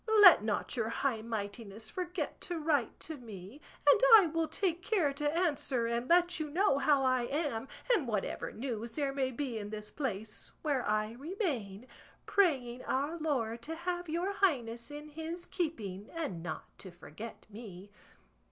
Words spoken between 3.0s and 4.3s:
to me; and I